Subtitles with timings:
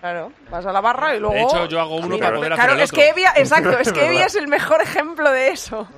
[0.00, 1.34] Claro, vas a la barra y luego...
[1.34, 3.70] De hecho, yo hago uno Sí, para poder claro, hacer el es que Evia, exacto,
[3.70, 5.88] es que Es Evia es el mejor ejemplo de eso.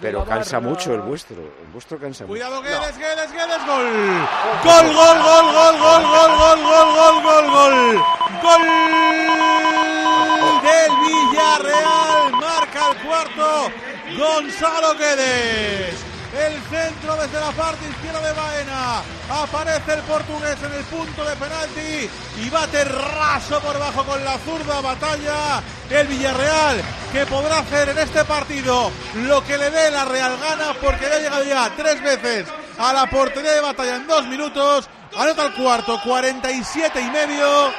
[0.00, 1.36] Pero cansa mucho el vuestro.
[1.36, 2.32] El vuestro cansa mucho.
[2.32, 3.86] Cuidado, Guedes, Guedes, Guedes, gol.
[4.64, 8.04] Gol, gol, gol, gol, gol, gol, gol, gol, gol, gol, gol.
[8.42, 8.62] Gol
[10.62, 12.32] del Villarreal.
[12.32, 13.70] Marca el cuarto.
[14.18, 16.07] Gonzalo Guedes.
[16.32, 19.02] El centro desde la parte izquierda de Baena.
[19.30, 22.10] Aparece el portugués en el punto de penalti
[22.42, 25.62] y bate raso por bajo con la zurda batalla.
[25.88, 30.74] El Villarreal que podrá hacer en este partido lo que le dé la Real Gana
[30.82, 32.46] porque ya ha llegado ya tres veces
[32.78, 34.88] a la portería de batalla en dos minutos.
[35.16, 37.72] Anota el cuarto, 47 y medio.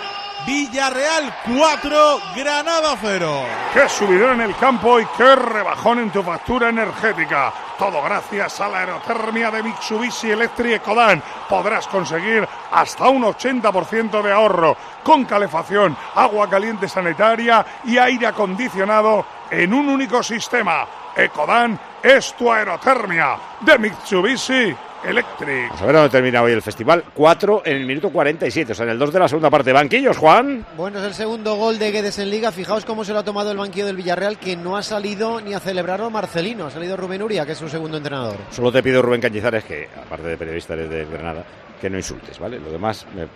[0.48, 3.46] Villarreal 4, Granada 0.
[3.74, 7.54] Qué subidón en el campo y qué rebajón en tu factura energética.
[7.80, 11.24] Todo gracias a la aerotermia de Mitsubishi Electric Ecodan.
[11.48, 19.26] Podrás conseguir hasta un 80% de ahorro con calefacción, agua caliente sanitaria y aire acondicionado
[19.50, 20.86] en un único sistema.
[21.16, 25.68] Ecodan es tu aerotermia de Mitsubishi Electric.
[25.70, 27.04] Vamos a ver dónde termina hoy el festival.
[27.14, 29.72] 4 en el minuto 47, o sea, en el 2 de la segunda parte.
[29.72, 30.66] Banquillos, Juan.
[30.76, 32.52] Bueno, es el segundo gol de Guedes en Liga.
[32.52, 35.54] Fijaos cómo se lo ha tomado el banquillo del Villarreal, que no ha salido ni
[35.54, 36.66] a celebrarlo Marcelino.
[36.66, 38.36] Ha salido Rubén Uria, que es su segundo entrenador.
[38.52, 41.44] Solo te pido, Rubén Cañizares, que aparte de periodista de Granada,
[41.80, 42.60] que no insultes, ¿vale?
[42.60, 43.28] Lo demás, me,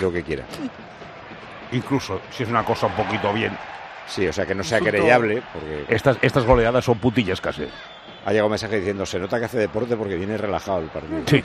[0.00, 0.46] lo que quieras.
[1.72, 3.56] Incluso si es una cosa un poquito bien.
[4.06, 4.96] Sí, o sea, que no sea Insulto.
[4.96, 7.62] querellable, porque Estas, estas goleadas son putillas casi.
[8.24, 11.22] Ha llegado un mensaje diciendo, se nota que hace deporte porque viene relajado el partido.
[11.26, 11.42] Sí.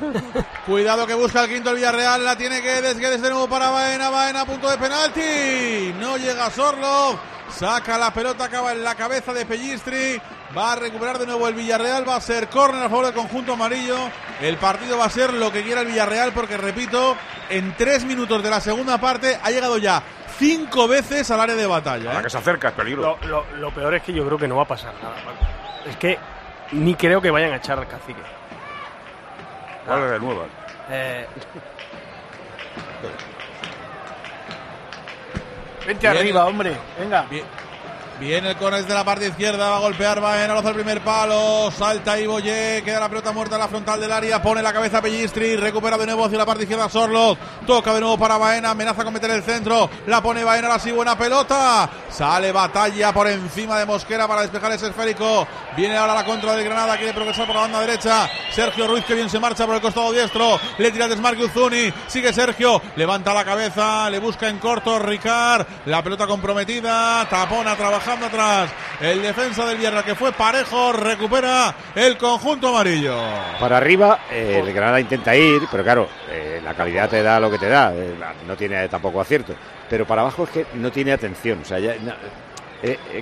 [0.66, 4.10] Cuidado que busca el quinto el Villarreal, la tiene Guedes, Guedes de nuevo para Baena,
[4.10, 5.94] Baena a punto de penalti.
[6.00, 7.18] No llega Sorlo,
[7.50, 10.22] saca la pelota, acaba en la cabeza de Pellistri.
[10.58, 13.54] Va a recuperar de nuevo el Villarreal, va a ser córner a favor del conjunto
[13.54, 13.98] amarillo.
[14.42, 17.18] El partido va a ser lo que quiera el Villarreal porque, repito,
[17.50, 20.02] en tres minutos de la segunda parte ha llegado ya
[20.38, 22.12] cinco veces al área de batalla.
[22.12, 22.24] A la ¿eh?
[22.24, 23.02] que se acerca es peligro.
[23.24, 25.16] Lo, lo- lo peor es que yo creo que no va a pasar nada.
[25.86, 26.18] Es que
[26.72, 28.22] ni creo que vayan a echar al cacique.
[29.88, 30.46] Vale, de nuevo.
[30.90, 31.26] Eh,
[35.86, 36.18] Vente Bien.
[36.18, 36.78] arriba, hombre.
[37.00, 37.22] Venga.
[37.30, 37.46] Bien.
[38.20, 41.02] Viene el córner desde la parte izquierda, va a golpear Baena, lo hace el primer
[41.02, 45.04] palo, salta Iboye, queda la pelota muerta en la frontal del área, pone la cabeza
[45.04, 47.38] Pellistri, recupera de nuevo hacia la parte izquierda Sorloz,
[47.68, 50.92] toca de nuevo para Baena, amenaza con meter el centro, la pone Baena, la sí,
[50.92, 56.26] buena pelota, sale batalla por encima de Mosquera para despejar ese esférico, viene ahora la
[56.26, 59.68] contra del Granada, quiere progresar por la banda derecha, Sergio Ruiz que bien se marcha
[59.68, 64.50] por el costado diestro, le tira desmarque Uzuni, sigue Sergio, levanta la cabeza, le busca
[64.50, 68.72] en corto Ricard, la pelota comprometida, tapona trabajando atrás,
[69.02, 73.16] el defensa del Villarreal que fue parejo, recupera el conjunto amarillo.
[73.60, 77.52] Para arriba, eh, el Granada intenta ir, pero claro, eh, la calidad te da lo
[77.52, 78.16] que te da, eh,
[78.48, 79.54] no tiene tampoco acierto.
[79.90, 82.14] Pero para abajo es que no tiene atención, o sea, ya, no,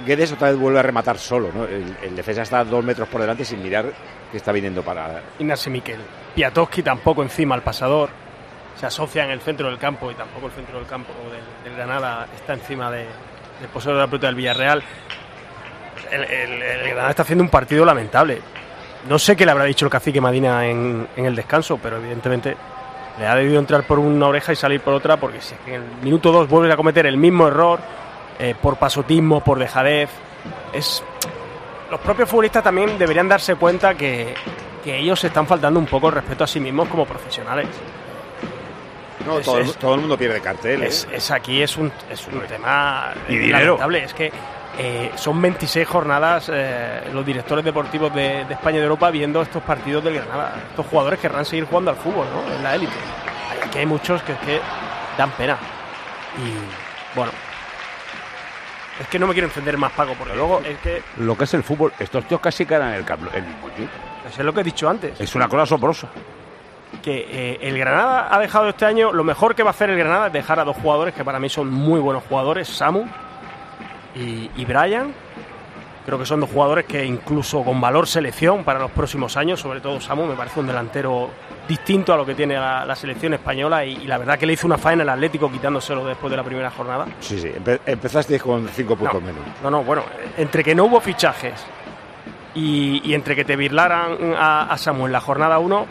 [0.05, 1.63] Guedes otra vez vuelve a rematar solo, ¿no?
[1.63, 3.85] El, el defensa está dos metros por delante sin mirar
[4.29, 5.21] que está viniendo para...
[5.39, 5.99] Ignacio Miquel.
[6.35, 8.09] Piatowski tampoco encima al pasador.
[8.75, 11.73] Se asocia en el centro del campo y tampoco el centro del campo del, del
[11.73, 13.05] Granada está encima de,
[13.59, 14.83] del poseedor de la pelota del Villarreal.
[16.11, 18.41] El, el- el Granada está haciendo un partido lamentable.
[19.09, 22.55] No sé qué le habrá dicho el cacique Madina en, en el descanso, pero evidentemente
[23.19, 25.75] le ha debido entrar por una oreja y salir por otra, porque si es que
[25.75, 27.79] en el minuto 2 vuelve a cometer el mismo error,
[28.39, 30.09] eh, por pasotismo, por dejadez.
[30.73, 31.03] Es,
[31.91, 34.33] los propios futbolistas también deberían darse cuenta que,
[34.83, 37.67] que ellos se están faltando un poco el respeto a sí mismos como profesionales.
[39.25, 40.83] No, Es- todo, el, es- todo el mundo pierde cartel.
[40.83, 40.87] ¿eh?
[40.87, 43.65] Es, es aquí es un, es un tema Y eh, dinero.
[43.65, 44.03] lamentable.
[44.03, 44.31] Es que
[44.77, 49.41] eh, son 26 jornadas eh, los directores deportivos de, de España y de Europa viendo
[49.41, 50.55] estos partidos del Granada.
[50.69, 52.53] Estos jugadores querrán seguir jugando al fútbol, ¿no?
[52.55, 52.93] En la élite.
[53.65, 54.59] Aquí hay muchos que, es que
[55.17, 55.57] dan pena.
[56.37, 57.31] Y bueno.
[58.99, 61.53] Es que no me quiero encender más, Paco, porque luego es que Lo que es
[61.53, 64.89] el fútbol, estos tíos casi ganan el, cable- el eso es lo que he dicho
[64.89, 65.19] antes.
[65.19, 66.07] Es una cosa asombrosa.
[67.03, 69.97] que eh, el Granada ha dejado este año, lo mejor que va a hacer el
[69.99, 73.05] Granada es dejar a dos jugadores que para mí son muy buenos jugadores, Samu
[74.15, 75.13] y, y Brian.
[76.05, 79.81] Creo que son dos jugadores que incluso con valor selección para los próximos años, sobre
[79.81, 81.31] todo Samu, me parece un delantero
[81.67, 84.53] distinto a lo que tiene la, la selección española y, y la verdad que le
[84.53, 87.07] hizo una faena al Atlético quitándoselo después de la primera jornada.
[87.21, 89.21] Sí, sí, empe- empezaste con cinco puntos No.
[89.27, 89.41] menos.
[89.63, 90.03] No, no, bueno,
[90.37, 91.55] entre que no hubo fichajes
[92.53, 95.85] y, y entre que te birlaran a, a Samu en la jornada 1,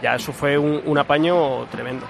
[0.00, 2.06] ya eso fue un, un apaño tremendo.